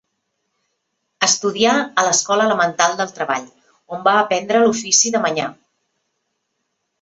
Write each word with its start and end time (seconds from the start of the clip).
Estudià 1.27 1.73
a 1.79 2.05
l'Escola 2.07 2.47
Elemental 2.51 2.97
del 3.01 3.11
Treball, 3.19 3.45
on 3.97 4.03
va 4.09 4.15
aprendre 4.23 4.63
l'ofici 4.65 5.13
de 5.19 5.23
manyà. 5.27 5.47